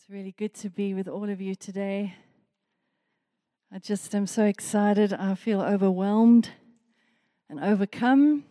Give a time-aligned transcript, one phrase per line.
[0.00, 2.14] It's really good to be with all of you today.
[3.70, 5.12] I just am so excited.
[5.12, 6.48] I feel overwhelmed
[7.50, 8.44] and overcome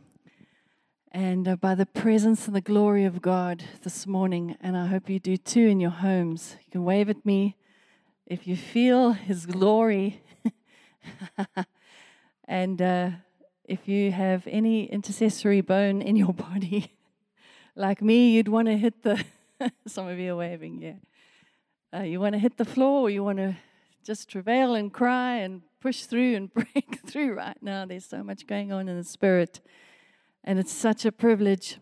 [1.11, 4.57] and uh, by the presence and the glory of God this morning.
[4.61, 6.55] And I hope you do too in your homes.
[6.65, 7.55] You can wave at me
[8.27, 10.21] if you feel His glory.
[12.47, 13.09] and uh,
[13.65, 16.93] if you have any intercessory bone in your body,
[17.75, 19.23] like me, you'd want to hit the.
[19.87, 21.08] Some of you are waving, yeah.
[21.91, 23.57] Uh, you want to hit the floor, or you want to
[24.03, 27.83] just travail and cry and push through and break through right now.
[27.83, 29.59] There's so much going on in the spirit.
[30.43, 31.79] And it's such a privilege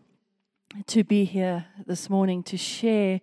[0.86, 3.20] to be here this morning to share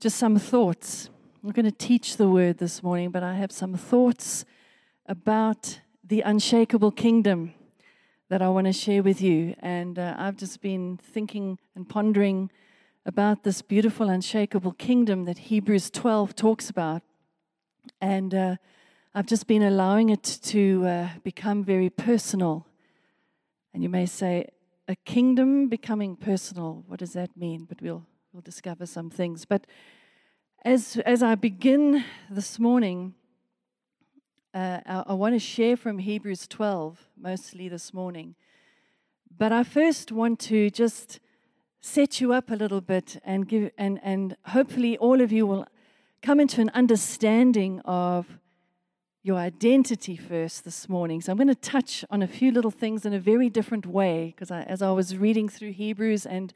[0.00, 1.10] just some thoughts.
[1.42, 4.46] I'm going to teach the word this morning, but I have some thoughts
[5.04, 7.52] about the unshakable kingdom
[8.30, 9.56] that I want to share with you.
[9.58, 12.50] And uh, I've just been thinking and pondering
[13.06, 17.02] about this beautiful, unshakable kingdom that Hebrews 12 talks about.
[18.00, 18.56] And uh,
[19.14, 22.66] I've just been allowing it to uh, become very personal.
[23.74, 24.48] And you may say,
[24.88, 26.84] a kingdom becoming personal.
[26.86, 27.66] What does that mean?
[27.68, 29.44] But we'll, we'll discover some things.
[29.44, 29.66] But
[30.64, 33.14] as, as I begin this morning,
[34.54, 38.34] uh, I, I want to share from Hebrews 12 mostly this morning.
[39.36, 41.20] But I first want to just
[41.84, 45.66] set you up a little bit and give and, and hopefully all of you will
[46.22, 48.38] come into an understanding of
[49.22, 51.20] your identity first this morning.
[51.20, 54.32] So I'm going to touch on a few little things in a very different way
[54.34, 56.54] because I, as I was reading through Hebrews and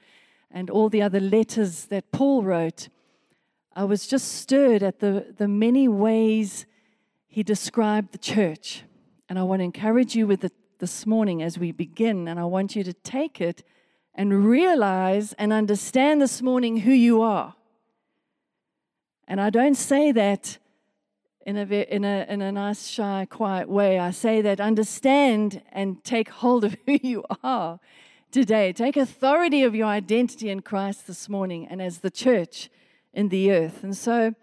[0.51, 2.89] and all the other letters that Paul wrote,
[3.77, 6.65] I was just stirred at the, the many ways
[7.27, 8.85] he described the church.
[9.29, 12.29] And I want to encourage you with it this morning as we begin.
[12.29, 13.63] And I want you to take it
[14.19, 17.55] and realize and understand this morning who you are.
[19.29, 20.59] And I don't say that
[21.47, 24.01] in a, in a, in a nice, shy, quiet way.
[24.01, 27.79] I say that understand and take hold of who you are
[28.33, 28.73] today.
[28.73, 32.71] Take authority of your identity in Christ this morning and as the church
[33.15, 33.85] in the earth.
[33.85, 34.35] And so,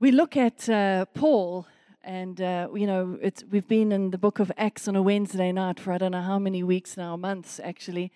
[0.00, 1.66] we look at uh, Paul,
[2.06, 3.18] and uh, you know,
[3.50, 6.22] we've been in the book of Acts on a Wednesday night for I don't know
[6.22, 8.12] how many weeks now, months actually,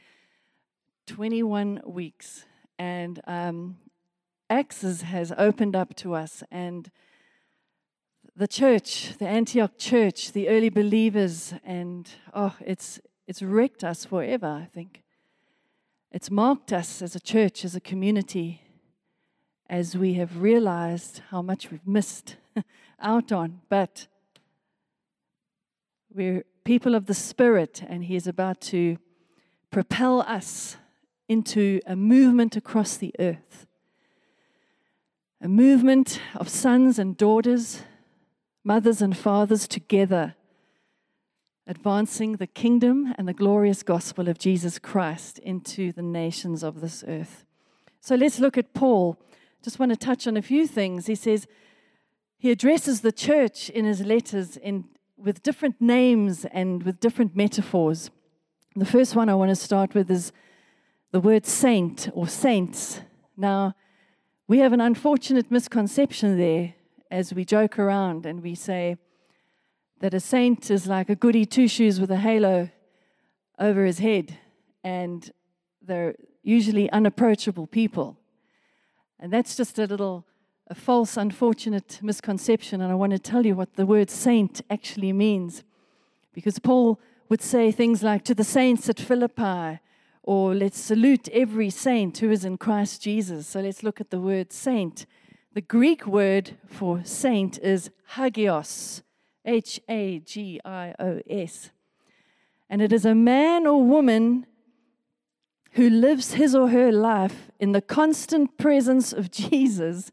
[1.08, 2.46] 21 weeks.
[2.78, 3.78] And um,
[4.48, 6.90] Acts has opened up to us, and
[8.36, 14.46] the church, the Antioch church, the early believers, and oh, it's, it's wrecked us forever,
[14.46, 15.02] I think.
[16.12, 18.62] It's marked us as a church, as a community
[19.68, 22.36] as we have realized how much we've missed
[23.00, 23.60] out on.
[23.68, 24.06] But
[26.12, 28.98] we're people of the Spirit, and He is about to
[29.70, 30.76] propel us
[31.28, 33.66] into a movement across the earth.
[35.40, 37.82] A movement of sons and daughters,
[38.64, 40.34] mothers and fathers together,
[41.66, 47.04] advancing the kingdom and the glorious gospel of Jesus Christ into the nations of this
[47.06, 47.44] earth.
[48.00, 49.18] So let's look at Paul
[49.62, 51.06] just want to touch on a few things.
[51.06, 51.46] He says
[52.40, 54.86] he addresses the church in his letters in,
[55.18, 58.10] with different names and with different metaphors.
[58.74, 60.32] The first one I want to start with is
[61.12, 63.02] the word saint or saints.
[63.36, 63.74] Now,
[64.48, 66.72] we have an unfortunate misconception there
[67.10, 68.96] as we joke around and we say
[70.00, 72.70] that a saint is like a goody two shoes with a halo
[73.58, 74.38] over his head,
[74.82, 75.30] and
[75.82, 78.16] they're usually unapproachable people.
[79.18, 80.24] And that's just a little
[80.70, 82.80] a false, unfortunate misconception.
[82.80, 85.64] And I want to tell you what the word saint actually means.
[86.32, 89.80] Because Paul would say things like, to the saints at Philippi,
[90.22, 93.48] or let's salute every saint who is in Christ Jesus.
[93.48, 95.06] So let's look at the word saint.
[95.54, 99.02] The Greek word for saint is hagios,
[99.44, 101.70] H A G I O S.
[102.68, 104.46] And it is a man or woman
[105.72, 110.12] who lives his or her life in the constant presence of Jesus,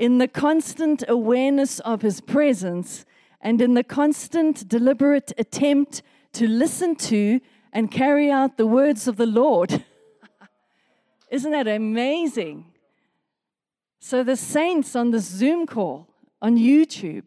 [0.00, 3.04] in the constant awareness of his presence,
[3.38, 6.00] and in the constant deliberate attempt
[6.32, 7.38] to listen to
[7.70, 9.84] and carry out the words of the Lord.
[11.30, 12.64] Isn't that amazing?
[14.00, 16.08] So, the saints on this Zoom call
[16.40, 17.24] on YouTube,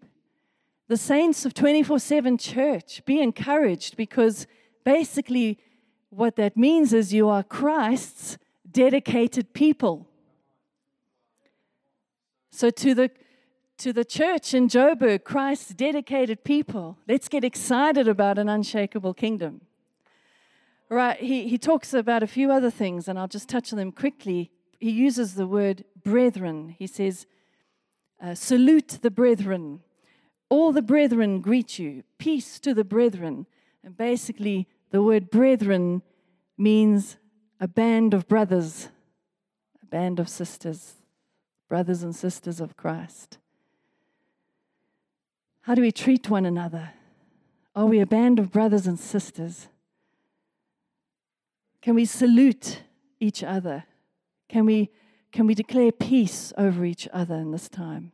[0.87, 4.47] the saints of 24 7 church, be encouraged because
[4.83, 5.59] basically
[6.09, 8.39] what that means is you are Christ's
[8.71, 10.07] dedicated people.
[12.55, 13.09] So, to the
[13.79, 19.61] to the church in Joburg, Christ's dedicated people, let's get excited about an unshakable kingdom.
[20.87, 23.91] Right, he, he talks about a few other things, and I'll just touch on them
[23.91, 24.51] quickly.
[24.79, 26.75] he uses the word brethren.
[26.77, 27.25] He says,
[28.21, 29.79] uh, Salute the brethren.
[30.47, 32.03] All the brethren greet you.
[32.19, 33.47] Peace to the brethren.
[33.83, 36.03] And basically, the word brethren
[36.55, 37.17] means
[37.59, 38.89] a band of brothers,
[39.81, 40.97] a band of sisters,
[41.73, 43.39] brothers and sisters of Christ.
[45.61, 46.91] How do we treat one another?
[47.75, 49.69] Are we a band of brothers and sisters?
[51.81, 52.83] Can we salute
[53.19, 53.85] each other?
[54.49, 54.91] Can we,
[55.31, 58.11] can we declare peace over each other in this time?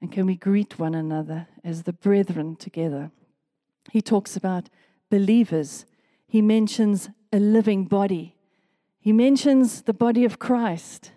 [0.00, 3.10] And can we greet one another as the brethren together?
[3.90, 4.68] He talks about
[5.10, 5.86] believers.
[6.28, 8.36] He mentions a living body.
[9.00, 11.10] He mentions the body of Christ.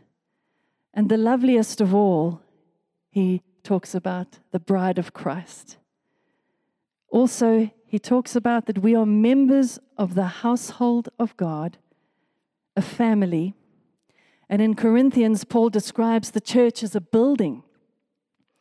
[0.98, 2.42] And the loveliest of all,
[3.12, 5.78] he talks about the bride of Christ.
[7.10, 11.78] Also, he talks about that we are members of the household of God,
[12.76, 13.54] a family.
[14.50, 17.62] And in Corinthians, Paul describes the church as a building.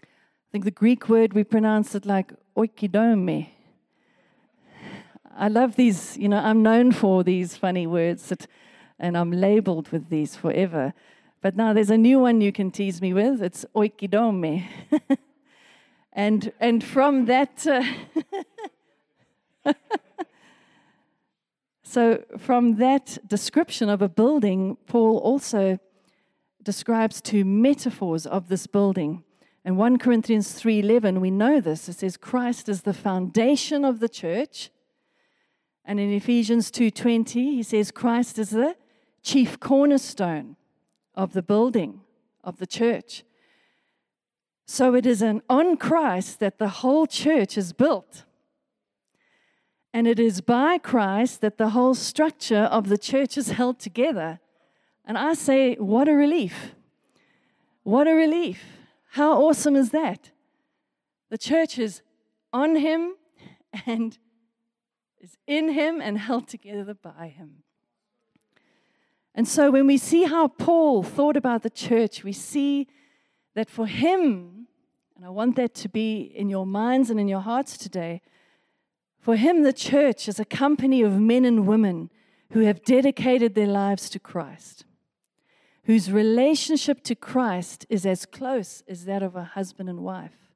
[0.02, 0.06] I
[0.52, 3.48] think the Greek word, we pronounce it like oikodome.
[5.34, 8.46] I love these, you know, I'm known for these funny words, that,
[8.98, 10.92] and I'm labeled with these forever.
[11.46, 13.40] But now there's a new one you can tease me with.
[13.40, 14.64] It's oikodome.
[16.12, 17.84] and, and from that, uh,
[21.84, 25.78] so from that description of a building, Paul also
[26.64, 29.22] describes two metaphors of this building.
[29.64, 31.88] In 1 Corinthians 3:11, we know this.
[31.88, 34.72] It says Christ is the foundation of the church.
[35.84, 38.74] And in Ephesians 2:20, he says Christ is the
[39.22, 40.56] chief cornerstone
[41.16, 42.00] of the building
[42.44, 43.24] of the church.
[44.66, 48.24] So it is an, on Christ that the whole church is built.
[49.94, 54.40] And it is by Christ that the whole structure of the church is held together.
[55.04, 56.74] And I say, what a relief!
[57.82, 58.62] What a relief!
[59.12, 60.32] How awesome is that?
[61.30, 62.02] The church is
[62.52, 63.14] on Him
[63.86, 64.18] and
[65.20, 67.62] is in Him and held together by Him.
[69.36, 72.88] And so when we see how Paul thought about the church, we see
[73.54, 74.66] that for him,
[75.14, 78.22] and I want that to be in your minds and in your hearts today,
[79.20, 82.10] for him, the church is a company of men and women
[82.52, 84.84] who have dedicated their lives to Christ,
[85.84, 90.52] whose relationship to Christ is as close as that of a husband and wife,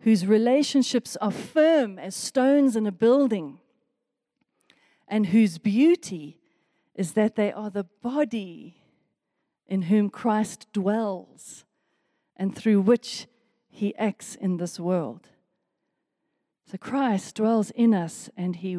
[0.00, 3.58] whose relationships are firm as stones in a building,
[5.06, 6.37] and whose beauty
[6.98, 8.74] is that they are the body
[9.68, 11.64] in whom Christ dwells
[12.36, 13.28] and through which
[13.68, 15.28] he acts in this world.
[16.68, 18.78] So Christ dwells in us and he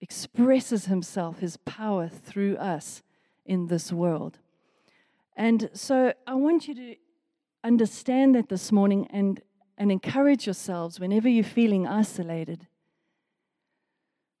[0.00, 3.04] expresses himself, his power through us
[3.44, 4.40] in this world.
[5.36, 6.96] And so I want you to
[7.62, 9.40] understand that this morning and,
[9.78, 12.66] and encourage yourselves whenever you're feeling isolated,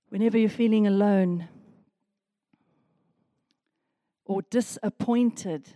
[0.08, 1.46] whenever you're feeling alone,
[4.26, 5.68] or disappointed.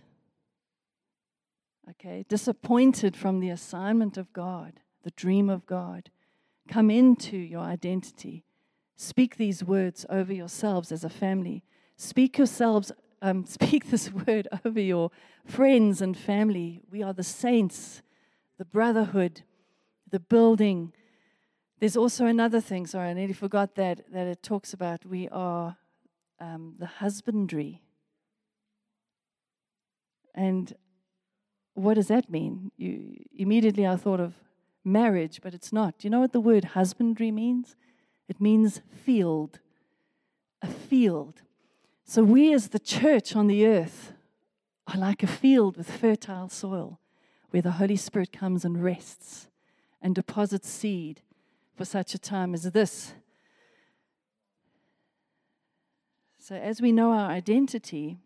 [1.89, 6.11] Okay, disappointed from the assignment of God, the dream of God.
[6.67, 8.45] Come into your identity.
[8.95, 11.63] Speak these words over yourselves as a family.
[11.97, 15.11] Speak yourselves, um, speak this word over your
[15.45, 16.81] friends and family.
[16.89, 18.01] We are the saints,
[18.57, 19.41] the brotherhood,
[20.09, 20.93] the building.
[21.79, 25.77] There's also another thing, sorry, I nearly forgot that, that it talks about we are
[26.39, 27.81] um, the husbandry
[30.33, 30.73] and
[31.73, 32.71] what does that mean?
[32.77, 34.33] You, immediately I thought of
[34.83, 35.99] marriage, but it's not.
[35.99, 37.75] Do you know what the word husbandry means?
[38.27, 39.59] It means field,
[40.61, 41.41] a field.
[42.05, 44.13] So we as the church on the earth
[44.87, 46.99] are like a field with fertile soil
[47.51, 49.49] where the Holy Spirit comes and rests
[50.01, 51.21] and deposits seed
[51.75, 53.13] for such a time as this.
[56.39, 58.17] So, as we know our identity,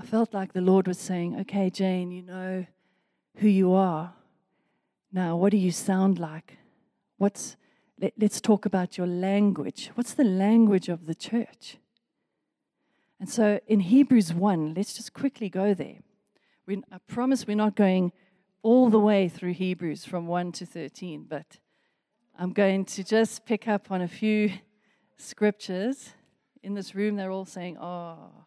[0.00, 2.64] I felt like the Lord was saying, Okay, Jane, you know
[3.36, 4.14] who you are.
[5.12, 6.56] Now, what do you sound like?
[7.18, 7.58] What's,
[8.00, 9.90] let, us talk about your language.
[9.96, 11.76] What's the language of the church?
[13.18, 15.98] And so in Hebrews 1, let's just quickly go there.
[16.64, 18.12] We, I promise we're not going
[18.62, 21.58] all the way through Hebrews from 1 to 13, but
[22.38, 24.50] I'm going to just pick up on a few
[25.18, 26.08] scriptures.
[26.62, 28.46] In this room, they're all saying, Oh,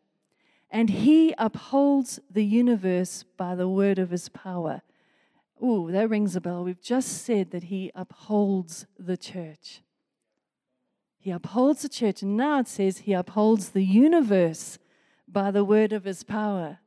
[0.71, 4.81] and He upholds the universe by the word of His power.
[5.63, 6.63] Ooh, that rings a bell.
[6.63, 9.81] We've just said that He upholds the church.
[11.19, 14.79] He upholds the church, and now it says He upholds the universe
[15.27, 16.79] by the word of His power.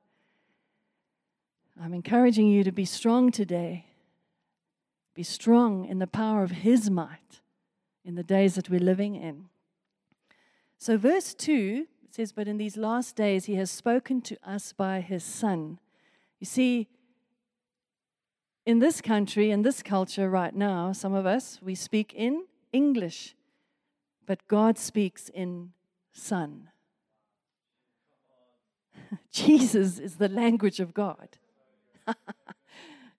[1.81, 3.87] I'm encouraging you to be strong today.
[5.15, 7.41] Be strong in the power of His might
[8.05, 9.47] in the days that we're living in.
[10.79, 15.01] So, verse 2 says, But in these last days He has spoken to us by
[15.01, 15.81] His Son.
[16.39, 16.87] You see,
[18.65, 23.35] in this country, in this culture right now, some of us, we speak in English,
[24.27, 25.73] but God speaks in
[26.13, 26.69] Son.
[29.33, 31.31] Jesus is the language of God.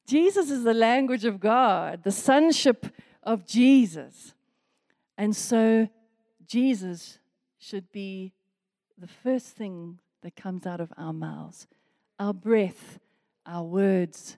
[0.07, 2.87] Jesus is the language of God, the sonship
[3.23, 4.33] of Jesus.
[5.17, 5.89] And so,
[6.47, 7.19] Jesus
[7.59, 8.31] should be
[8.97, 11.67] the first thing that comes out of our mouths
[12.17, 12.99] our breath,
[13.45, 14.37] our words,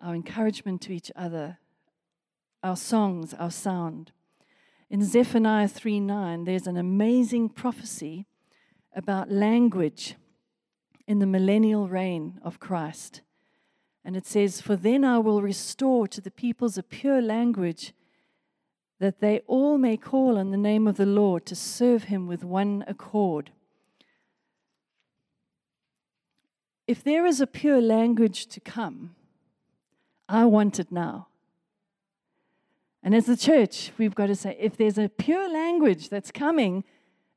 [0.00, 1.58] our encouragement to each other,
[2.62, 4.12] our songs, our sound.
[4.88, 8.26] In Zephaniah 3 9, there's an amazing prophecy
[8.94, 10.14] about language
[11.08, 13.20] in the millennial reign of Christ.
[14.04, 17.92] And it says, For then I will restore to the peoples a pure language,
[18.98, 22.42] that they all may call on the name of the Lord to serve him with
[22.44, 23.50] one accord.
[26.86, 29.16] If there is a pure language to come,
[30.28, 31.28] I want it now.
[33.02, 36.84] And as a church, we've got to say if there's a pure language that's coming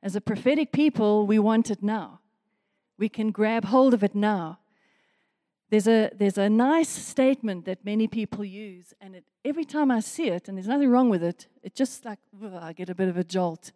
[0.02, 2.20] as a prophetic people, we want it now.
[2.96, 4.59] We can grab hold of it now.
[5.70, 10.00] There's a, there's a nice statement that many people use, and it, every time I
[10.00, 12.94] see it, and there's nothing wrong with it, it just like, ugh, I get a
[12.94, 13.70] bit of a jolt.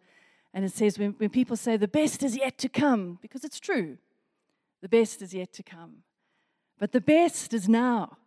[0.53, 3.61] And it says, when, when people say, the best is yet to come, because it's
[3.61, 3.97] true,
[4.81, 6.03] the best is yet to come.
[6.77, 8.17] But the best is now.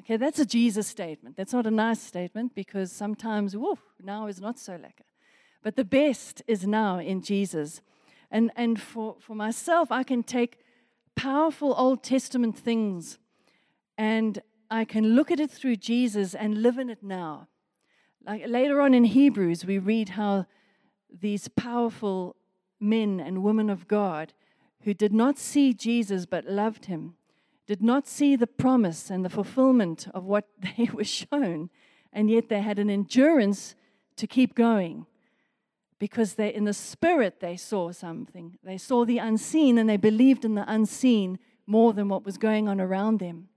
[0.00, 1.36] Okay, that's a Jesus statement.
[1.36, 5.06] That's not a nice statement because sometimes, woof, now is not so lekker.
[5.62, 7.82] But the best is now in Jesus.
[8.30, 10.58] And, and for, for myself, I can take
[11.18, 13.18] powerful Old Testament things
[13.96, 17.48] and I can look at it through Jesus and live in it now.
[18.24, 20.46] Like later on in Hebrews, we read how
[21.10, 22.36] these powerful
[22.78, 24.32] men and women of God
[24.82, 27.14] who did not see Jesus but loved him
[27.66, 30.46] did not see the promise and the fulfillment of what
[30.76, 31.68] they were shown,
[32.12, 33.74] and yet they had an endurance
[34.14, 35.06] to keep going
[35.98, 38.58] because they in the spirit they saw something.
[38.62, 42.68] They saw the unseen and they believed in the unseen more than what was going
[42.68, 43.48] on around them.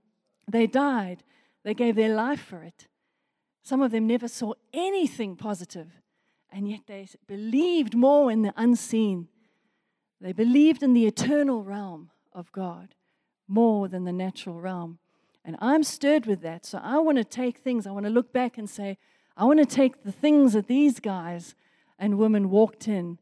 [0.50, 1.22] They died.
[1.64, 2.88] They gave their life for it.
[3.62, 6.02] Some of them never saw anything positive
[6.50, 9.28] and yet they believed more in the unseen.
[10.20, 12.94] They believed in the eternal realm of god
[13.48, 14.98] more than the natural realm.
[15.44, 16.64] And I'm stirred with that.
[16.64, 18.98] So I want to take things, I want to look back and say,
[19.36, 21.54] I want to take the things that these guys
[21.98, 23.18] and women walked in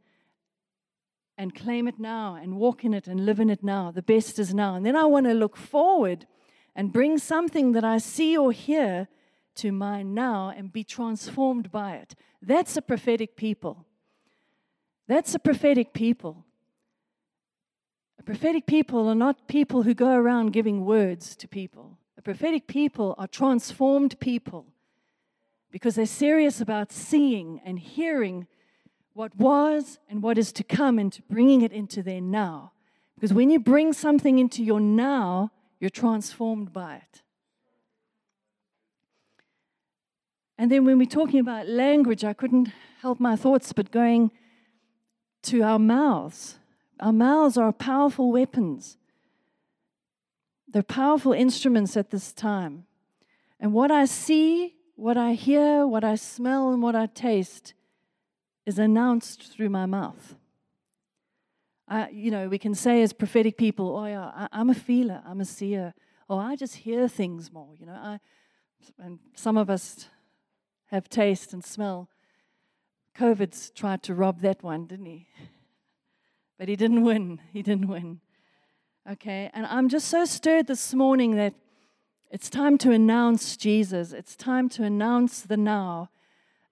[1.37, 3.91] and claim it now and walk in it and live in it now.
[3.91, 4.75] The best is now.
[4.75, 6.27] And then I want to look forward
[6.77, 9.09] and bring something that I see or hear
[9.57, 12.15] to mine now and be transformed by it.
[12.43, 13.87] That's a prophetic people.
[15.09, 16.45] That's a prophetic people.
[18.19, 21.99] A prophetic people are not people who go around giving words to people.
[22.19, 24.67] A prophetic people are transformed people
[25.71, 28.47] because they're serious about seeing and hearing
[29.15, 32.73] what was and what is to come and to bringing it into their now.
[33.15, 37.23] Because when you bring something into your now, you're transformed by it.
[40.57, 44.31] And then when we're talking about language, I couldn't help my thoughts but going
[45.45, 46.59] to our mouths.
[47.01, 48.99] Our mouths are powerful weapons.
[50.69, 52.85] They're powerful instruments at this time.
[53.59, 57.75] And what I see, what I hear, what I smell, and what I taste
[58.71, 60.37] is announced through my mouth.
[61.89, 65.21] I, you know, we can say as prophetic people, oh, yeah, I, am a feeler,
[65.27, 65.93] I'm a seer.
[66.29, 67.99] or I just hear things more, you know.
[68.11, 68.21] I,
[68.97, 70.07] and some of us
[70.87, 72.09] have taste and smell.
[73.19, 75.27] COVID's tried to rob that one, didn't he?
[76.57, 77.41] But he didn't win.
[77.55, 78.21] He didn't win.
[79.11, 81.55] Okay, and I'm just so stirred this morning that
[82.31, 84.13] it's time to announce Jesus.
[84.13, 86.11] It's time to announce the now,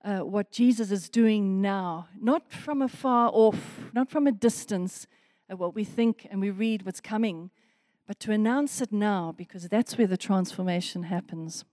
[0.04, 5.06] uh, what Jesus is doing now, not from afar off, not from a distance,
[5.50, 7.50] uh, what we think and we read what's coming,
[8.06, 11.64] but to announce it now because that's where the transformation happens.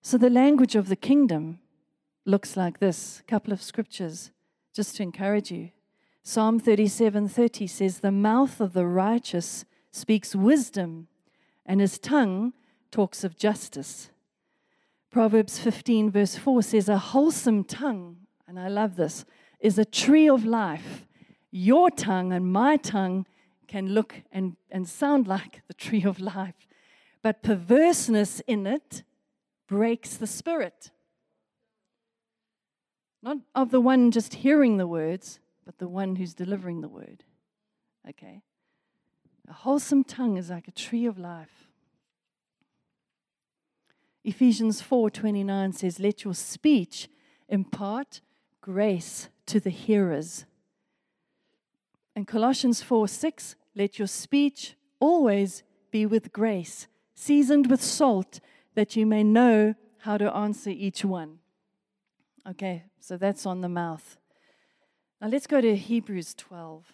[0.00, 1.60] So, the language of the kingdom
[2.24, 4.30] looks like this a couple of scriptures
[4.72, 5.70] just to encourage you.
[6.22, 11.08] Psalm 37:30 says, The mouth of the righteous speaks wisdom,
[11.66, 12.52] and his tongue
[12.90, 14.10] talks of justice.
[15.12, 18.16] Proverbs 15, verse 4 says, A wholesome tongue,
[18.48, 19.26] and I love this,
[19.60, 21.06] is a tree of life.
[21.50, 23.26] Your tongue and my tongue
[23.68, 26.66] can look and, and sound like the tree of life,
[27.22, 29.02] but perverseness in it
[29.68, 30.90] breaks the spirit.
[33.22, 37.22] Not of the one just hearing the words, but the one who's delivering the word.
[38.08, 38.40] Okay?
[39.46, 41.68] A wholesome tongue is like a tree of life.
[44.24, 47.08] Ephesians 4:29 says, "Let your speech
[47.48, 48.20] impart
[48.60, 50.44] grace to the hearers."
[52.14, 58.40] And Colossians 4:6, "Let your speech always be with grace, seasoned with salt,
[58.74, 61.40] that you may know how to answer each one."
[62.46, 64.18] Okay, so that's on the mouth.
[65.20, 66.92] Now let's go to Hebrews 12.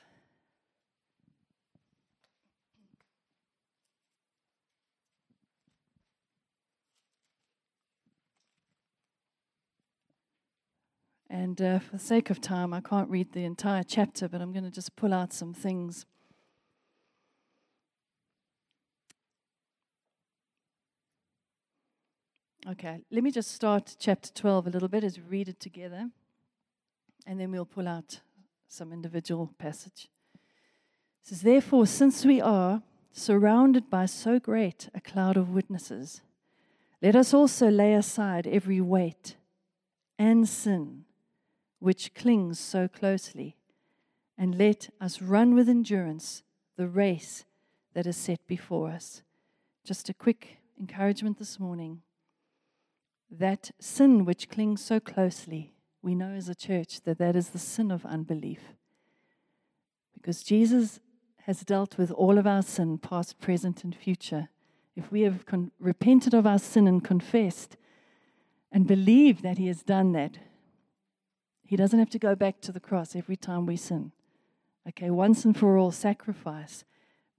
[11.39, 14.53] And uh, for the sake of time, I can't read the entire chapter, but I'm
[14.53, 16.05] going to just pull out some things.
[22.69, 26.11] Okay, let me just start chapter 12 a little bit as we read it together,
[27.25, 28.19] and then we'll pull out
[28.67, 30.09] some individual passage.
[30.35, 36.21] It says, Therefore, since we are surrounded by so great a cloud of witnesses,
[37.01, 39.37] let us also lay aside every weight
[40.19, 41.05] and sin
[41.79, 43.57] which clings so closely,
[44.37, 46.43] and let us run with endurance
[46.77, 47.45] the race
[47.95, 49.23] that is set before us.
[49.85, 52.03] Just a quick encouragement this morning
[53.31, 57.59] that sin which clings so closely, we know as a church that that is the
[57.59, 58.61] sin of unbelief.
[60.15, 61.01] Because Jesus
[61.43, 64.49] has dealt with all of our sin, past, present, and future.
[64.95, 67.77] If we have con- repented of our sin and confessed
[68.71, 70.39] and believe that He has done that,
[71.69, 74.13] He doesn't have to go back to the cross every time we sin.
[74.89, 76.83] Okay, once and for all sacrifice.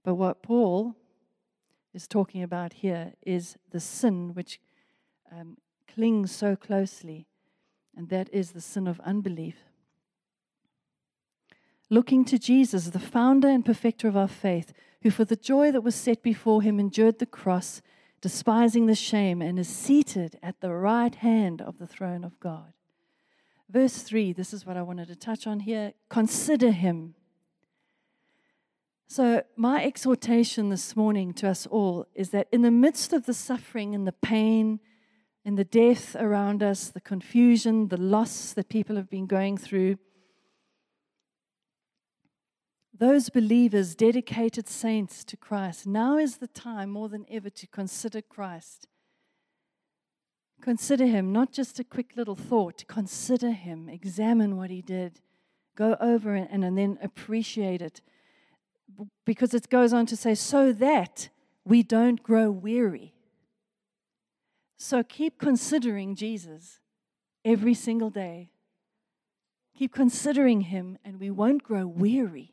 [0.04, 0.94] But what Paul
[1.92, 4.60] is talking about here is the sin which
[5.32, 5.56] um,
[5.92, 7.26] clings so closely,
[7.96, 9.56] and that is the sin of unbelief.
[11.88, 15.80] Looking to Jesus, the founder and perfecter of our faith, who for the joy that
[15.80, 17.82] was set before him endured the cross,
[18.20, 22.74] despising the shame, and is seated at the right hand of the throne of God.
[23.70, 25.92] Verse 3, this is what I wanted to touch on here.
[26.08, 27.14] Consider him.
[29.06, 33.34] So, my exhortation this morning to us all is that in the midst of the
[33.34, 34.80] suffering and the pain
[35.44, 39.98] in the death around us, the confusion, the loss that people have been going through.
[42.96, 48.20] Those believers, dedicated saints to Christ, now is the time more than ever to consider
[48.20, 48.88] Christ.
[50.60, 52.84] Consider him, not just a quick little thought.
[52.86, 55.20] Consider him, examine what he did,
[55.74, 58.00] go over and, and, and then appreciate it.
[59.24, 61.30] Because it goes on to say, so that
[61.64, 63.14] we don't grow weary.
[64.76, 66.80] So keep considering Jesus
[67.44, 68.50] every single day.
[69.76, 72.52] Keep considering him, and we won't grow weary.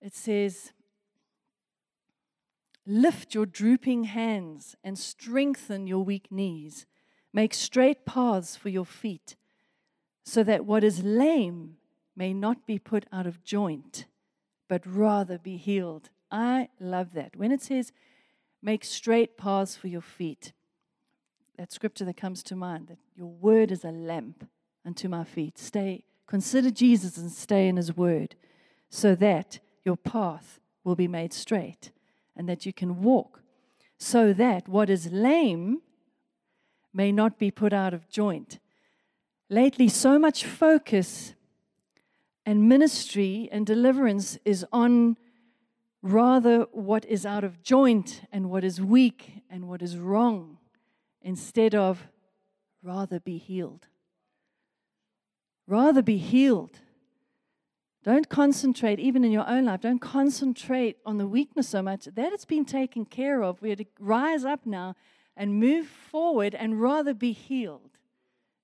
[0.00, 0.72] It says,
[2.86, 6.86] Lift your drooping hands and strengthen your weak knees.
[7.32, 9.36] Make straight paths for your feet,
[10.24, 11.76] so that what is lame
[12.16, 14.06] may not be put out of joint,
[14.68, 16.10] but rather be healed.
[16.30, 17.36] I love that.
[17.36, 17.92] When it says,
[18.62, 20.52] Make straight paths for your feet.
[21.56, 24.48] That scripture that comes to mind that your word is a lamp
[24.84, 25.58] unto my feet.
[25.58, 28.34] Stay, consider Jesus and stay in his word
[28.90, 31.90] so that your path will be made straight
[32.36, 33.42] and that you can walk
[33.98, 35.82] so that what is lame
[36.92, 38.58] may not be put out of joint.
[39.48, 41.34] Lately, so much focus
[42.46, 45.16] and ministry and deliverance is on
[46.02, 50.56] rather what is out of joint and what is weak and what is wrong,
[51.20, 52.08] instead of
[52.82, 53.86] rather be healed.
[55.66, 56.80] Rather be healed.
[58.02, 62.06] Don't concentrate, even in your own life, don't concentrate on the weakness so much.
[62.06, 63.60] That it's been taken care of.
[63.60, 64.94] We're to rise up now
[65.36, 67.98] and move forward and rather be healed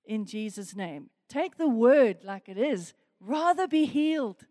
[0.06, 1.10] in Jesus' name.
[1.28, 4.46] Take the word like it is, rather be healed.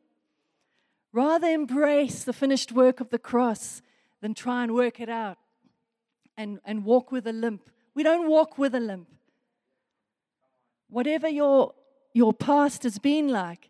[1.12, 3.82] Rather embrace the finished work of the cross
[4.22, 5.38] than try and work it out
[6.38, 7.70] and, and walk with a limp.
[7.94, 9.08] We don't walk with a limp.
[10.90, 11.74] Whatever your,
[12.14, 13.70] your past has been like,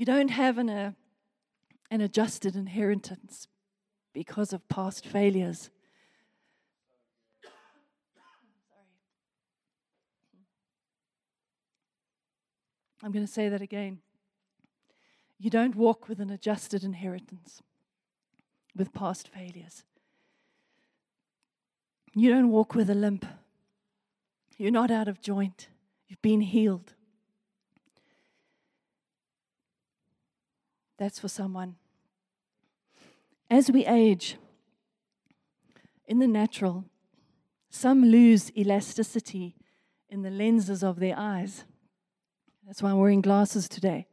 [0.00, 0.92] You don't have an, uh,
[1.90, 3.48] an adjusted inheritance
[4.14, 5.68] because of past failures.
[13.02, 13.98] I'm going to say that again.
[15.38, 17.60] You don't walk with an adjusted inheritance
[18.74, 19.84] with past failures.
[22.14, 23.26] You don't walk with a limp.
[24.56, 25.68] You're not out of joint.
[26.08, 26.94] You've been healed.
[31.00, 31.76] That's for someone.
[33.48, 34.36] As we age,
[36.06, 36.84] in the natural,
[37.70, 39.56] some lose elasticity
[40.10, 41.64] in the lenses of their eyes.
[42.66, 44.08] That's why I'm wearing glasses today.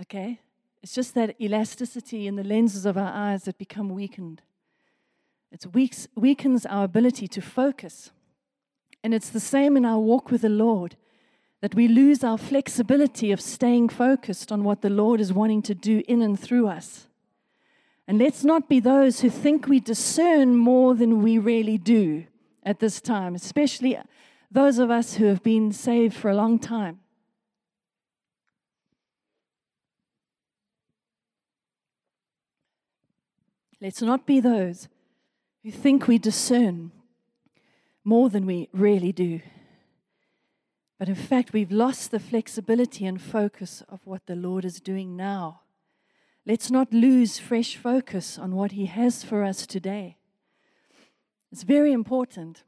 [0.00, 0.40] Okay?
[0.82, 4.42] It's just that elasticity in the lenses of our eyes that become weakened.
[5.52, 5.66] It
[6.16, 8.10] weakens our ability to focus.
[9.04, 10.96] And it's the same in our walk with the Lord
[11.60, 15.74] that we lose our flexibility of staying focused on what the Lord is wanting to
[15.74, 17.06] do in and through us.
[18.08, 22.24] And let's not be those who think we discern more than we really do
[22.62, 23.98] at this time, especially
[24.50, 27.00] those of us who have been saved for a long time.
[33.80, 34.88] Let's not be those
[35.62, 36.90] who think we discern
[38.04, 39.40] more than we really do.
[41.00, 45.16] But in fact, we've lost the flexibility and focus of what the Lord is doing
[45.16, 45.62] now.
[46.44, 50.18] Let's not lose fresh focus on what He has for us today.
[51.50, 52.64] It's very important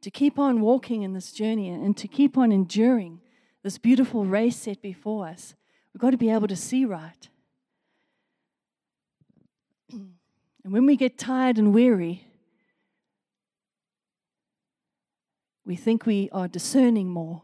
[0.00, 3.20] to keep on walking in this journey and to keep on enduring
[3.62, 5.54] this beautiful race set before us.
[5.94, 7.28] We've got to be able to see right.
[10.62, 12.26] And when we get tired and weary,
[15.70, 17.42] we think we are discerning more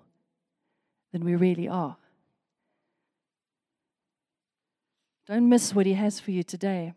[1.13, 1.97] than we really are.
[5.29, 6.93] Don't miss what He has for you today.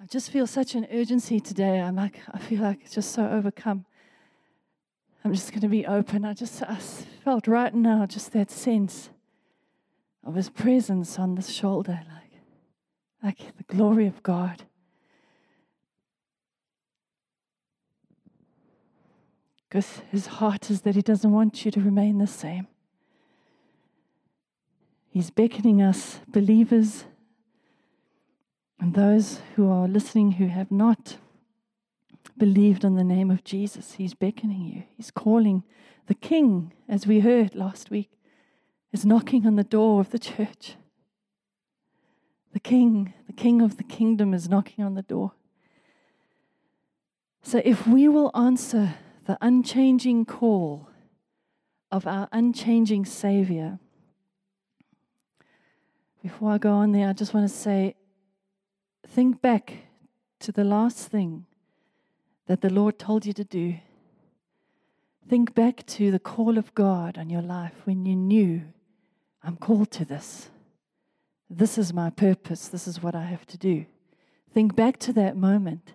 [0.00, 1.80] I just feel such an urgency today.
[1.80, 3.86] I'm like, I feel like just so overcome.
[5.24, 6.24] I'm just going to be open.
[6.24, 9.10] I just I felt right now just that sense
[10.24, 12.40] of His presence on this shoulder, like,
[13.20, 14.62] like the glory of God.
[19.74, 22.68] Because his heart is that he doesn't want you to remain the same.
[25.08, 27.06] He's beckoning us, believers,
[28.78, 31.16] and those who are listening who have not
[32.38, 33.94] believed in the name of Jesus.
[33.94, 34.84] He's beckoning you.
[34.96, 35.64] He's calling.
[36.06, 38.12] The King, as we heard last week,
[38.92, 40.76] is knocking on the door of the church.
[42.52, 45.32] The King, the King of the kingdom, is knocking on the door.
[47.42, 48.94] So if we will answer
[49.26, 50.88] the unchanging call
[51.90, 53.78] of our unchanging Savior.
[56.22, 57.94] Before I go on there, I just want to say
[59.06, 59.74] think back
[60.40, 61.46] to the last thing
[62.46, 63.76] that the Lord told you to do.
[65.28, 68.62] Think back to the call of God on your life when you knew,
[69.42, 70.50] I'm called to this.
[71.48, 72.68] This is my purpose.
[72.68, 73.86] This is what I have to do.
[74.52, 75.94] Think back to that moment.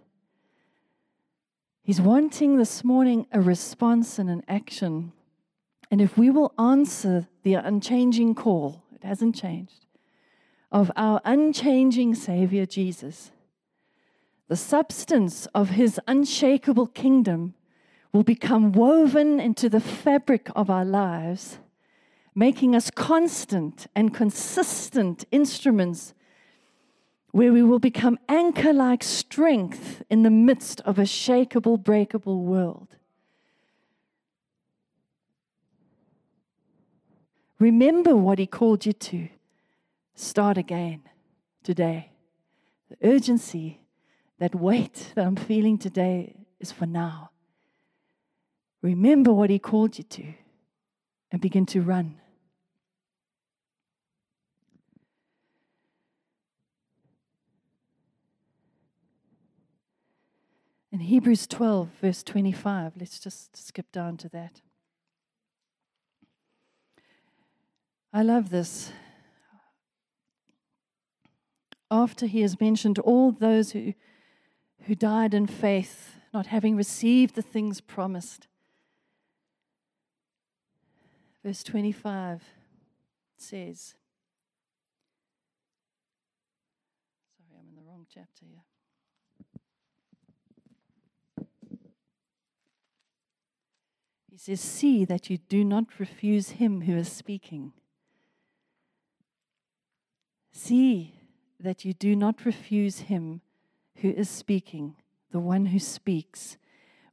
[1.89, 5.12] He's wanting this morning a response and an action.
[5.89, 9.88] And if we will answer the unchanging call, it hasn't changed,
[10.71, 13.32] of our unchanging Savior Jesus,
[14.49, 17.56] the substance of his unshakable kingdom
[18.13, 21.58] will become woven into the fabric of our lives,
[22.36, 26.13] making us constant and consistent instruments
[27.32, 32.88] where we will become anchor like strength in the midst of a shakable, breakable world.
[37.60, 39.30] Remember what He called you to.
[40.15, 41.04] Start again
[41.63, 42.12] today.
[42.89, 43.82] The urgency,
[44.39, 47.32] that weight that I'm feeling today is for now.
[48.82, 50.34] Remember what He called you to
[51.32, 52.20] and begin to run.
[61.00, 64.60] In Hebrews 12, verse 25, let's just skip down to that.
[68.12, 68.92] I love this.
[71.90, 73.94] After he has mentioned all those who,
[74.88, 78.50] who died in faith, not having received the things promised,
[81.46, 82.44] verse 25
[83.38, 83.96] says,
[87.38, 88.64] Sorry, I'm in the wrong chapter here.
[94.32, 97.74] He says, See that you do not refuse him who is speaking.
[100.52, 101.15] See
[101.60, 103.42] that you do not refuse him
[103.98, 104.96] who is speaking,
[105.32, 106.58] the one who speaks.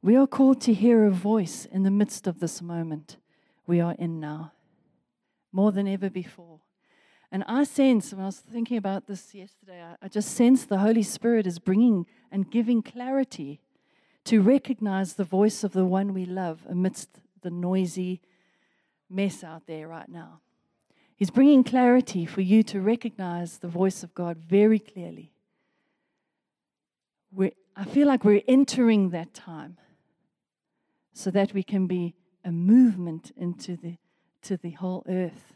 [0.01, 3.17] We are called to hear a voice in the midst of this moment
[3.65, 4.53] we are in now,
[5.51, 6.61] more than ever before.
[7.31, 11.03] And I sense, when I was thinking about this yesterday, I, just sense the Holy
[11.03, 13.59] Spirit is bringing and giving clarity
[14.27, 17.07] to recognize the voice of the one we love amidst
[17.43, 18.21] the noisy
[19.09, 20.41] mess out there right now.
[21.15, 25.31] He's bringing clarity for you to recognize the voice of God very clearly.
[27.31, 29.77] We're, I feel like we're entering that time
[31.13, 32.13] so that we can be
[32.43, 33.95] a movement into the,
[34.41, 35.53] to the whole earth,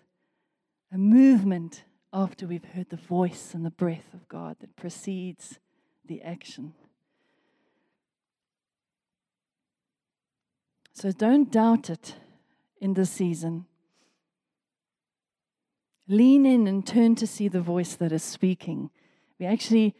[0.93, 5.59] a movement after we've heard the voice and the breath of God that precedes
[6.05, 6.73] the action.
[10.93, 12.15] So don't doubt it
[12.79, 13.65] in this season.
[16.07, 18.89] Lean in and turn to see the voice that is speaking.
[19.39, 19.95] We actually,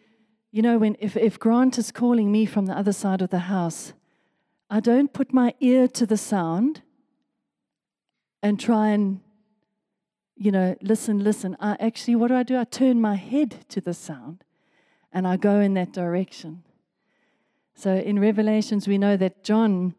[0.51, 3.39] you know, when if, if Grant is calling me from the other side of the
[3.39, 3.93] house,
[4.69, 6.81] I don't put my ear to the sound
[8.43, 9.21] and try and,
[10.35, 11.55] you know, listen, listen.
[11.59, 12.57] I actually, what do I do?
[12.57, 14.43] I turn my head to the sound
[15.13, 16.63] and I go in that direction.
[17.73, 19.95] So in Revelations, we know that John,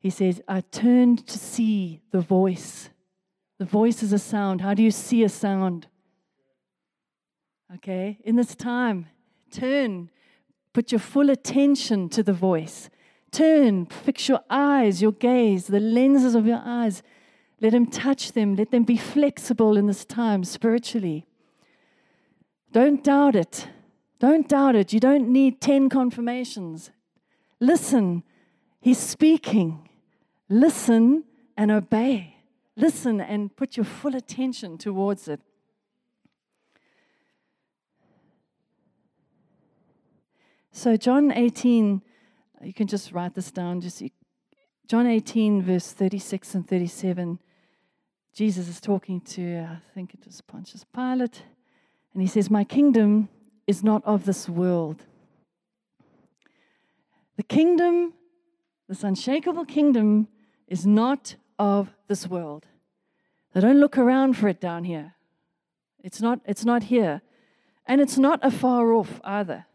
[0.00, 2.90] he says, I turned to see the voice
[3.60, 4.62] the voice is a sound.
[4.62, 5.86] How do you see a sound?
[7.74, 9.06] Okay, in this time,
[9.50, 10.08] turn,
[10.72, 12.88] put your full attention to the voice.
[13.30, 17.02] Turn, fix your eyes, your gaze, the lenses of your eyes.
[17.60, 18.56] Let Him touch them.
[18.56, 21.26] Let them be flexible in this time spiritually.
[22.72, 23.68] Don't doubt it.
[24.20, 24.94] Don't doubt it.
[24.94, 26.90] You don't need 10 confirmations.
[27.60, 28.22] Listen,
[28.80, 29.86] He's speaking.
[30.50, 31.24] Listen
[31.56, 32.36] and obey
[32.80, 35.40] listen and put your full attention towards it.
[40.72, 42.02] So, John 18,
[42.62, 43.80] you can just write this down.
[43.80, 44.02] Just
[44.86, 47.38] John 18, verse 36 and 37.
[48.32, 51.42] Jesus is talking to, I think it was Pontius Pilate,
[52.14, 53.28] and he says, My kingdom
[53.66, 55.04] is not of this world.
[57.36, 58.14] The kingdom,
[58.88, 60.28] this unshakable kingdom,
[60.70, 62.66] is not of this world.
[63.52, 65.14] They don't look around for it down here.
[66.02, 67.20] It's not, it's not here.
[67.86, 69.66] And it's not afar off either.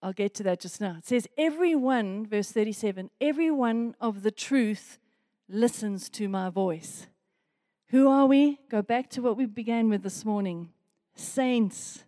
[0.00, 0.96] I'll get to that just now.
[0.98, 4.98] It says, Everyone, verse 37, everyone of the truth
[5.48, 7.06] listens to my voice.
[7.88, 8.60] Who are we?
[8.70, 10.70] Go back to what we began with this morning
[11.16, 12.04] saints,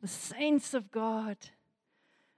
[0.00, 1.36] the saints of God.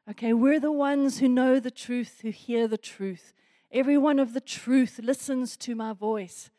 [0.08, 3.32] Okay, we're the ones who know the truth, who hear the truth.
[3.70, 6.50] Everyone of the truth listens to my voice.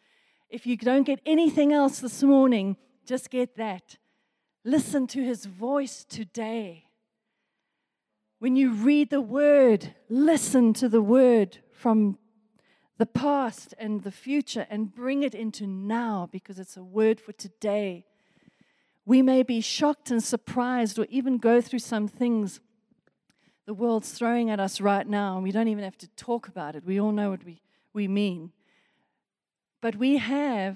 [0.50, 3.98] If you don't get anything else this morning, just get that.
[4.64, 6.86] Listen to his voice today.
[8.40, 12.18] When you read the word, listen to the word from
[12.98, 17.34] the past and the future and bring it into now because it's a word for
[17.34, 18.06] today.
[19.06, 22.60] We may be shocked and surprised or even go through some things
[23.72, 26.76] the world's throwing at us right now, and we don't even have to talk about
[26.76, 26.84] it.
[26.86, 27.62] We all know what we,
[27.94, 28.52] we mean.
[29.80, 30.76] But we have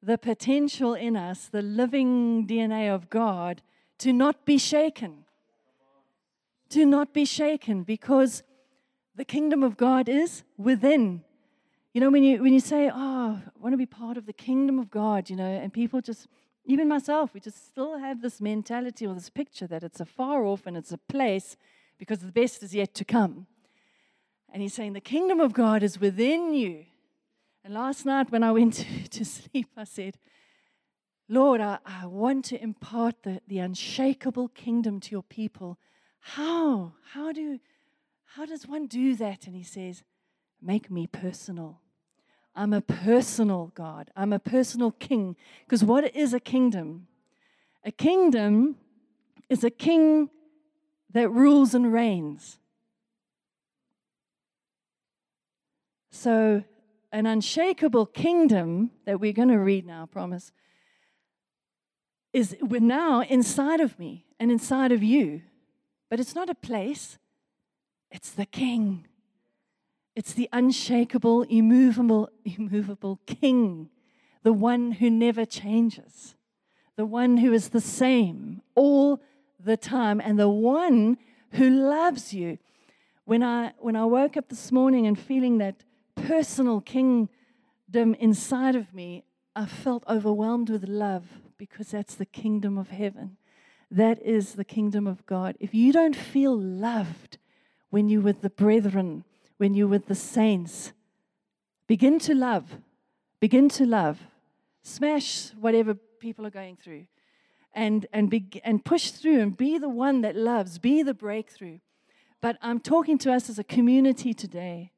[0.00, 3.62] the potential in us, the living DNA of God,
[3.98, 5.24] to not be shaken.
[6.68, 8.44] To not be shaken because
[9.16, 11.24] the kingdom of God is within.
[11.92, 14.32] You know, when you, when you say, Oh, I want to be part of the
[14.32, 16.28] kingdom of God, you know, and people just,
[16.64, 20.44] even myself, we just still have this mentality or this picture that it's a far
[20.44, 21.56] off and it's a place
[22.00, 23.46] because the best is yet to come.
[24.52, 26.86] And he's saying, The kingdom of God is within you.
[27.62, 30.18] And last night when I went to, sleep, I said,
[31.28, 35.78] Lord, I, I want to impart the, the unshakable kingdom to your people.
[36.20, 36.94] How?
[37.12, 37.60] How do
[38.34, 39.46] how does one do that?
[39.46, 40.02] And he says,
[40.62, 41.80] Make me personal.
[42.54, 44.10] I'm a personal God.
[44.16, 45.36] I'm a personal king.
[45.64, 47.06] Because what is a kingdom?
[47.84, 48.76] A kingdom
[49.48, 50.30] is a king
[51.12, 52.58] that rules and reigns.
[56.10, 56.64] So,
[57.12, 60.52] an unshakable kingdom that we're going to read now, I promise,
[62.32, 65.42] is we're now inside of me and inside of you.
[66.08, 67.18] But it's not a place,
[68.10, 69.06] it's the king.
[70.16, 73.90] It's the unshakable, immovable, immovable king,
[74.42, 76.34] the one who never changes,
[76.96, 79.22] the one who is the same all
[79.64, 81.18] the time, and the one
[81.52, 82.58] who loves you.
[83.24, 87.28] When I, when I woke up this morning and feeling that personal kingdom
[88.18, 91.24] inside of me, I felt overwhelmed with love
[91.58, 93.36] because that's the kingdom of heaven.
[93.90, 95.56] That is the kingdom of God.
[95.60, 97.38] If you don't feel loved
[97.90, 99.24] when you're with the brethren,
[99.56, 100.92] when you're with the saints,
[101.86, 102.78] begin to love.
[103.40, 104.20] Begin to love.
[104.82, 107.06] Smash whatever people are going through
[107.72, 111.78] and, and, be, and push through and be the one that loves, be the breakthrough.
[112.40, 114.92] But I'm talking to us as a community today.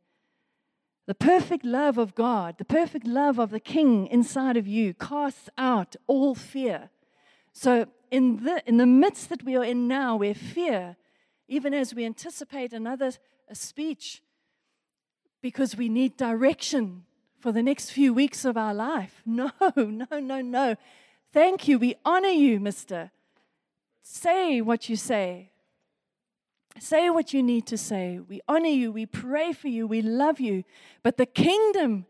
[1.07, 5.49] The perfect love of God, the perfect love of the King inside of you casts
[5.59, 6.91] out all fear.
[7.53, 10.97] So, in the, in the midst that we are in now, where fear,
[11.49, 13.13] even as we anticipate another
[13.53, 14.23] speech,
[15.41, 17.05] because we need direction
[17.41, 19.23] for the next few weeks of our life.
[19.27, 20.77] No, no, no, no.
[21.33, 21.79] Thank you.
[21.79, 23.11] We honor you, mister.
[24.03, 25.51] Say what you say.
[26.79, 28.19] Say what you need to say.
[28.19, 28.93] We honor you.
[28.93, 29.87] We pray for you.
[29.87, 30.65] We love you.
[31.03, 32.07] But the kingdom,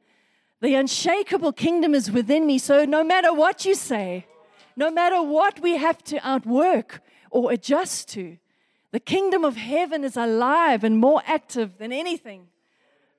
[0.60, 2.58] the unshakable kingdom is within me.
[2.58, 4.26] So no matter what you say,
[4.76, 8.38] no matter what we have to outwork or adjust to,
[8.90, 12.48] the kingdom of heaven is alive and more active than anything.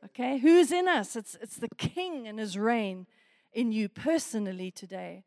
[0.05, 0.37] Okay?
[0.37, 1.15] Who's in us?
[1.15, 3.07] It's, it's the king and his reign
[3.53, 5.23] in you personally today.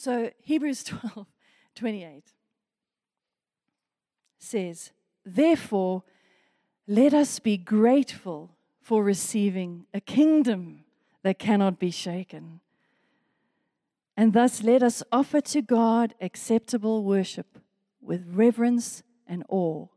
[0.00, 1.26] So, Hebrews 12
[1.74, 2.24] 28
[4.38, 4.92] says,
[5.26, 6.04] Therefore,
[6.88, 10.84] let us be grateful for receiving a kingdom
[11.22, 12.60] that cannot be shaken.
[14.16, 17.58] And thus let us offer to God acceptable worship
[18.00, 19.88] with reverence and awe,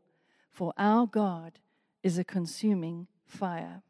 [0.50, 1.58] for our God
[2.02, 3.80] is a consuming fire.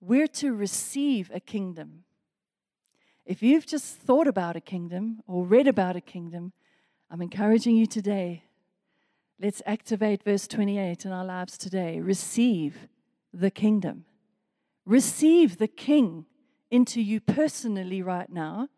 [0.00, 2.04] We're to receive a kingdom.
[3.26, 6.52] If you've just thought about a kingdom or read about a kingdom,
[7.10, 8.46] I'm encouraging you today
[9.38, 12.00] Let's activate verse 28 in our lives today.
[12.00, 12.88] Receive
[13.34, 14.06] the kingdom.
[14.86, 16.24] Receive the king
[16.70, 18.68] into you personally right now.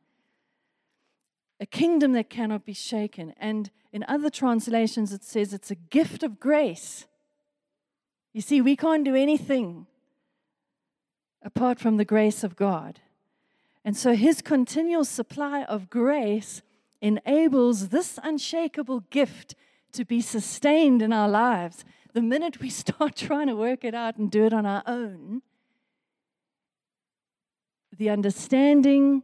[1.61, 3.35] A kingdom that cannot be shaken.
[3.37, 7.07] And in other translations, it says it's a gift of grace.
[8.33, 9.87] You see, we can't do anything
[11.41, 12.99] apart from the grace of God.
[13.89, 16.61] And so his continual supply of grace
[17.01, 19.55] enables this unshakable gift
[19.93, 24.19] to be sustained in our lives, the minute we start trying to work it out
[24.19, 25.41] and do it on our own,
[27.97, 29.23] the understanding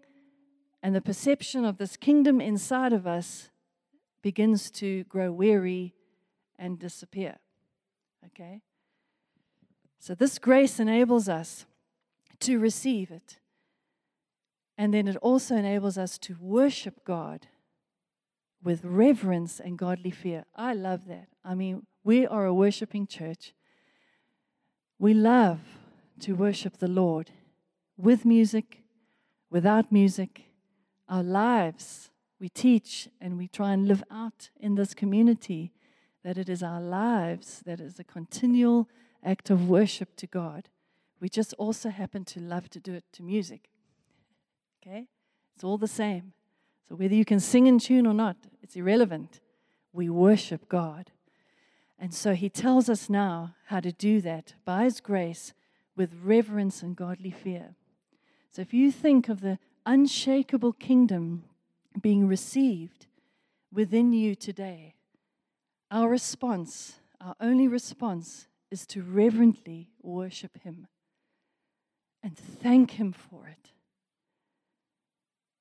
[0.82, 3.50] and the perception of this kingdom inside of us
[4.22, 5.92] begins to grow weary
[6.58, 7.36] and disappear.
[8.24, 8.62] Okay?
[9.98, 11.66] So, this grace enables us
[12.40, 13.40] to receive it.
[14.76, 17.46] And then it also enables us to worship God
[18.62, 20.44] with reverence and godly fear.
[20.56, 21.28] I love that.
[21.44, 23.54] I mean, we are a worshiping church.
[24.98, 25.60] We love
[26.20, 27.30] to worship the Lord
[27.96, 28.82] with music,
[29.50, 30.46] without music.
[31.08, 32.10] Our lives,
[32.40, 35.72] we teach and we try and live out in this community
[36.24, 38.88] that it is our lives that is a continual
[39.22, 40.70] act of worship to God.
[41.20, 43.68] We just also happen to love to do it to music.
[44.86, 45.06] Okay?
[45.54, 46.32] It's all the same.
[46.88, 49.40] So whether you can sing in tune or not, it's irrelevant.
[49.92, 51.10] We worship God.
[51.98, 55.54] And so he tells us now how to do that by his grace
[55.96, 57.76] with reverence and godly fear.
[58.50, 61.44] So if you think of the unshakable kingdom
[62.00, 63.06] being received
[63.72, 64.94] within you today,
[65.90, 70.88] our response, our only response, is to reverently worship him
[72.22, 73.73] and thank him for it.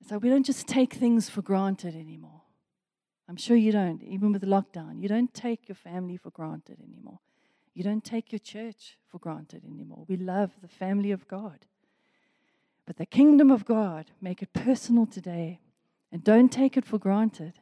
[0.07, 2.41] So we don't just take things for granted anymore.
[3.29, 5.01] I'm sure you don't, even with lockdown.
[5.01, 7.19] You don't take your family for granted anymore.
[7.73, 10.05] You don't take your church for granted anymore.
[10.07, 11.65] We love the family of God.
[12.85, 15.61] But the kingdom of God, make it personal today
[16.11, 17.53] and don't take it for granted.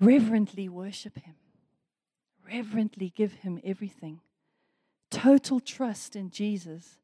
[0.00, 1.34] Reverently worship Him,
[2.44, 4.20] reverently give Him everything.
[5.10, 6.98] Total trust in Jesus,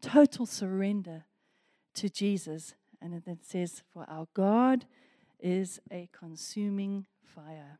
[0.00, 1.24] total surrender
[1.94, 2.74] to Jesus.
[3.00, 4.86] And it says, For our God
[5.38, 7.78] is a consuming fire.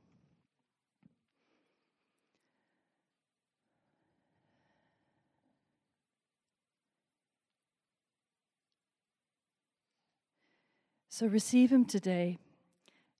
[11.19, 12.39] So receive him today,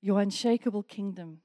[0.01, 1.41] your unshakable kingdom.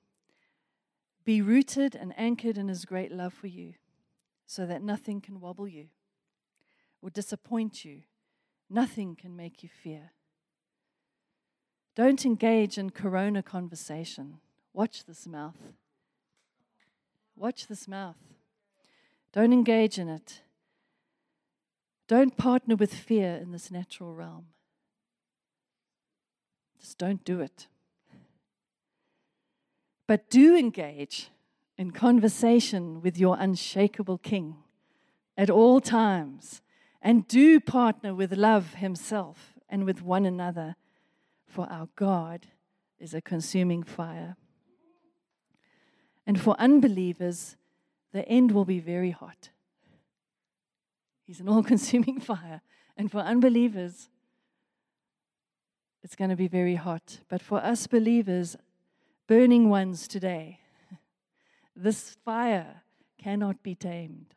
[1.26, 3.74] Be rooted and anchored in his great love for you,
[4.46, 5.88] so that nothing can wobble you
[7.02, 8.02] or disappoint you.
[8.70, 10.12] Nothing can make you fear.
[11.96, 14.40] Don't engage in corona conversation.
[14.74, 15.74] Watch this mouth.
[17.36, 18.18] Watch this mouth.
[19.32, 20.42] Don't engage in it.
[22.08, 24.48] Don't partner with fear in this natural realm.
[26.80, 27.68] Just don't do it.
[30.06, 31.30] But do engage
[31.78, 34.58] in conversation with your unshakable King
[35.38, 36.62] at all times.
[37.02, 40.76] And do partner with love Himself and with one another,
[41.48, 42.48] for our God
[43.00, 44.36] is a consuming fire.
[46.26, 47.58] And for unbelievers,
[48.14, 49.50] the end will be very hot.
[51.26, 52.62] He's an all consuming fire.
[52.96, 54.10] And for unbelievers,
[56.04, 57.20] it's going to be very hot.
[57.30, 58.56] But for us believers,
[59.28, 60.60] burning ones today,
[61.76, 62.84] this fire
[63.18, 64.36] cannot be tamed.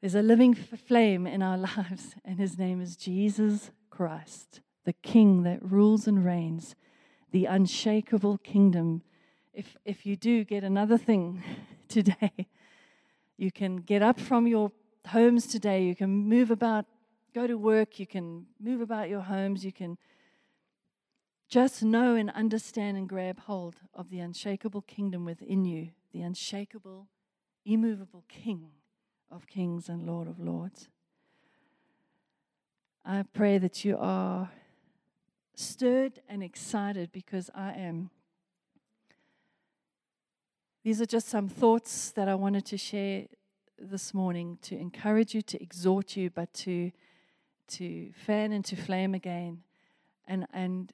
[0.00, 5.42] There's a living flame in our lives, and his name is Jesus Christ, the King
[5.42, 6.74] that rules and reigns,
[7.30, 9.02] the unshakable kingdom.
[9.52, 11.42] If, if you do get another thing
[11.88, 12.48] today,
[13.36, 14.72] you can get up from your
[15.08, 16.86] homes today, you can move about
[17.34, 19.98] go to work, you can move about your homes, you can
[21.48, 27.08] just know and understand and grab hold of the unshakable kingdom within you, the unshakable,
[27.64, 28.70] immovable King
[29.30, 30.88] of kings and Lord of lords.
[33.04, 34.50] I pray that you are
[35.58, 38.10] stirred and excited because I am.
[40.82, 43.26] These are just some thoughts that I wanted to share
[43.78, 46.92] this morning to encourage you, to exhort you, but to
[47.66, 49.62] to fan into flame again.
[50.26, 50.92] And, and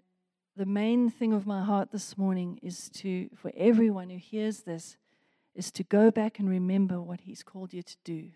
[0.56, 4.96] the main thing of my heart this morning is to, for everyone who hears this,
[5.54, 8.30] is to go back and remember what He's called you to do.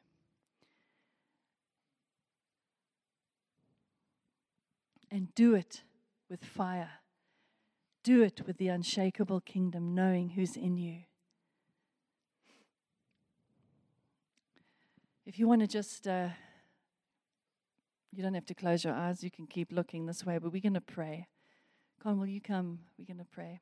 [5.10, 5.82] And do it
[6.34, 6.90] with fire.
[8.02, 11.02] Do it with the unshakable kingdom, knowing who's in you.
[15.24, 16.08] If you want to just.
[16.08, 16.30] Uh,
[18.10, 19.22] you don't have to close your eyes.
[19.22, 21.28] You can keep looking this way, but we're going to pray.
[22.02, 22.80] Con, will you come?
[22.98, 23.60] We're going to pray.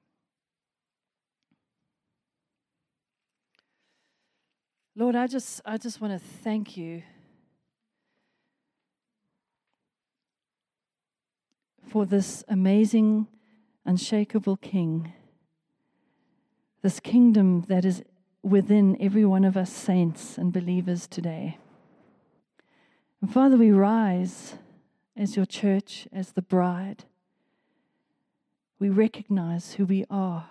[4.96, 7.02] Lord, I just, I just want to thank you
[11.92, 13.26] for this amazing,
[13.84, 15.12] unshakable King,
[16.80, 18.02] this kingdom that is
[18.42, 21.58] within every one of us saints and believers today.
[23.20, 24.54] And Father, we rise
[25.18, 27.04] as your church, as the bride.
[28.78, 30.48] We recognize who we are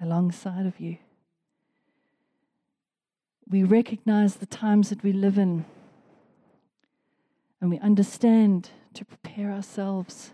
[0.00, 0.96] alongside of you.
[3.46, 5.66] We recognize the times that we live in,
[7.60, 10.32] and we understand to prepare ourselves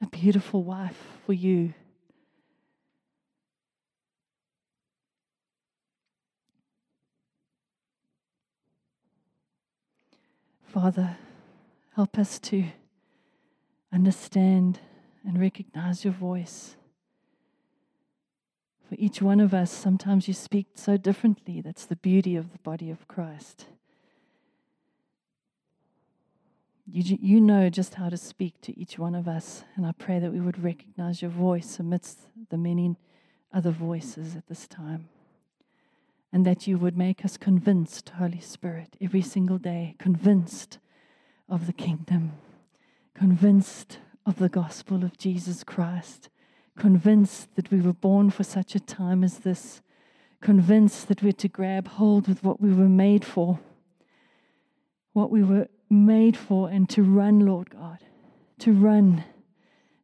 [0.00, 1.74] a beautiful wife for you.
[10.62, 11.16] Father,
[11.96, 12.64] help us to
[13.92, 14.78] understand
[15.26, 16.76] and recognize your voice.
[18.88, 21.60] For each one of us, sometimes you speak so differently.
[21.60, 23.66] That's the beauty of the body of Christ.
[26.92, 30.18] You, you know just how to speak to each one of us, and I pray
[30.18, 32.18] that we would recognize your voice amidst
[32.48, 32.96] the many
[33.52, 35.08] other voices at this time
[36.32, 40.78] and that you would make us convinced, Holy Spirit, every single day, convinced
[41.48, 42.32] of the kingdom,
[43.14, 46.28] convinced of the gospel of Jesus Christ,
[46.76, 49.80] convinced that we were born for such a time as this,
[50.40, 53.60] convinced that we're to grab hold with what we were made for,
[55.12, 57.98] what we were made for, and to run, Lord God,
[58.60, 59.24] to run,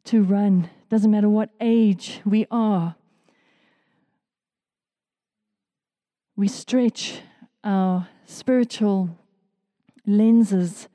[0.05, 0.69] to run.
[0.91, 2.97] Doesn't matter what age we are
[6.37, 7.23] we stretch
[7.65, 9.19] our spiritual
[10.07, 10.89] lenses.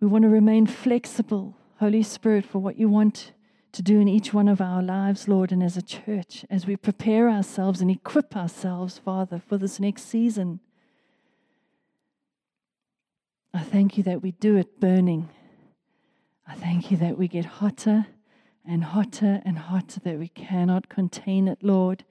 [0.00, 3.32] We want to remain flexible, Holy Spirit, for what you want
[3.72, 6.76] to do in each one of our lives, Lord, and as a church, as we
[6.76, 10.60] prepare ourselves and equip ourselves, Father, for this next season.
[13.58, 15.30] I thank you that we do it burning.
[16.46, 18.06] I thank you that we get hotter
[18.64, 22.04] and hotter and hotter, that we cannot contain it, Lord.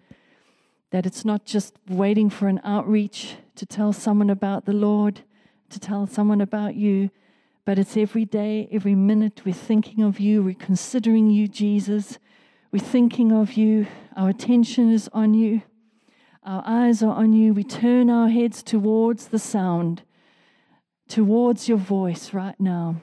[0.91, 5.21] That it's not just waiting for an outreach to tell someone about the Lord,
[5.69, 7.11] to tell someone about you,
[7.63, 12.19] but it's every day, every minute we're thinking of you, we're considering you, Jesus.
[12.73, 13.87] We're thinking of you,
[14.17, 15.61] our attention is on you,
[16.43, 17.53] our eyes are on you.
[17.53, 20.01] We turn our heads towards the sound,
[21.07, 22.97] towards your voice right now.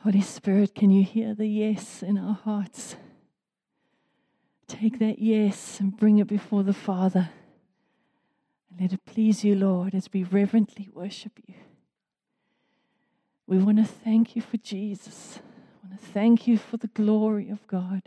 [0.00, 2.96] Holy Spirit, can you hear the yes in our hearts?
[4.68, 7.30] Take that yes and bring it before the Father.
[8.70, 11.54] And let it please you, Lord, as we reverently worship you.
[13.46, 15.40] We want to thank you for Jesus.
[15.82, 18.02] We want to thank you for the glory of God.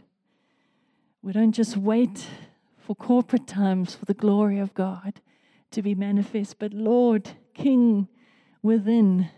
[1.21, 2.27] We don't just wait
[2.77, 5.21] for corporate times for the glory of God
[5.71, 8.07] to be manifest, but Lord, King
[8.61, 9.29] within,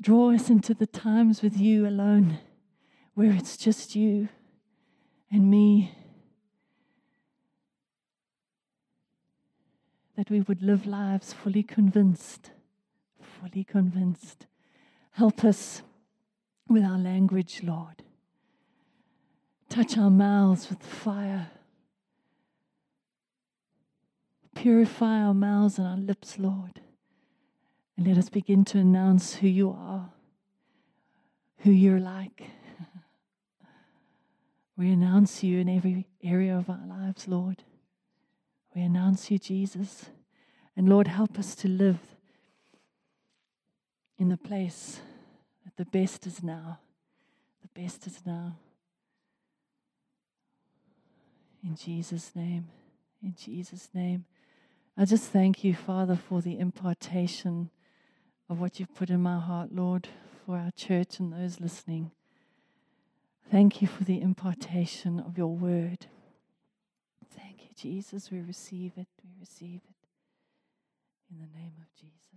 [0.00, 2.38] draw us into the times with you alone,
[3.14, 4.28] where it's just you
[5.30, 5.96] and me.
[10.16, 12.52] That we would live lives fully convinced,
[13.20, 14.46] fully convinced.
[15.12, 15.82] Help us
[16.68, 18.02] with our language, Lord.
[19.68, 21.50] Touch our mouths with fire.
[24.54, 26.80] Purify our mouths and our lips, Lord.
[27.96, 30.10] And let us begin to announce who you are,
[31.58, 32.42] who you're like.
[34.76, 37.62] We announce you in every area of our lives, Lord.
[38.74, 40.06] We announce you, Jesus.
[40.76, 42.00] And Lord, help us to live
[44.18, 45.00] in the place
[45.64, 46.80] that the best is now.
[47.62, 48.56] The best is now.
[51.62, 52.68] In Jesus' name.
[53.22, 54.24] In Jesus' name.
[54.96, 57.70] I just thank you, Father, for the impartation
[58.48, 60.08] of what you've put in my heart, Lord,
[60.46, 62.12] for our church and those listening.
[63.50, 66.06] Thank you for the impartation of your word.
[67.36, 68.30] Thank you, Jesus.
[68.30, 69.08] We receive it.
[69.24, 70.08] We receive it.
[71.28, 72.33] In the name of Jesus.